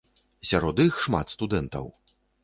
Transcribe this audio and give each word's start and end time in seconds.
Сярод 0.51 0.79
іх 0.85 0.95
шмат 1.07 1.33
студэнтаў. 1.35 1.85